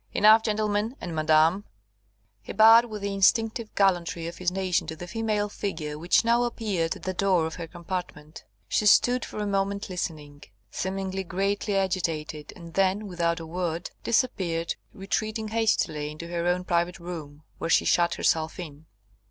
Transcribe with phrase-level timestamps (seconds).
[0.13, 1.63] Enough, gentlemen and madame"
[2.41, 6.41] He bowed with the instinctive gallantry of his nation to the female figure which now
[6.43, 8.43] appeared at the door of her compartment.
[8.67, 10.41] She stood for a moment listening,
[10.71, 16.97] seemingly greatly agitated, and then, without a word, disappeared, retreating hastily into her own private
[16.97, 18.87] room, where she shut herself in.